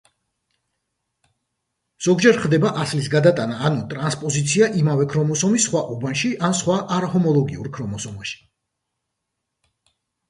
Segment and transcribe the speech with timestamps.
[2.05, 8.41] ზოგჯერ ხდება ასლის გადატანა ანუ ტრანსპოზიცია იმავე ქრომოსომის სხვა უბანში ან სხვა არაჰომოლოგიურ ქრომოსომაში.